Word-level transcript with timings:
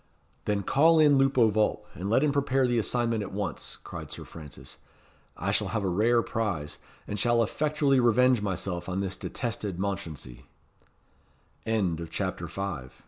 "Then 0.45 0.63
call 0.63 0.97
in 0.97 1.19
Lupo 1.19 1.49
Vulp, 1.51 1.85
and 1.93 2.09
let 2.09 2.23
him 2.23 2.31
prepare 2.31 2.65
the 2.65 2.79
assignment 2.79 3.21
at 3.21 3.31
once," 3.31 3.77
cried 3.83 4.09
Sir 4.09 4.25
Francis. 4.25 4.77
"I 5.37 5.51
shall 5.51 5.67
have 5.67 5.83
a 5.83 5.87
rare 5.89 6.23
prize; 6.23 6.79
and 7.07 7.19
shall 7.19 7.43
effectually 7.43 7.99
revenge 7.99 8.41
myself 8.41 8.89
on 8.89 9.01
this 9.01 9.15
detested 9.15 9.77
Mounchensey." 9.77 10.47
CHAPTER 12.07 12.47
VI. 12.47 12.89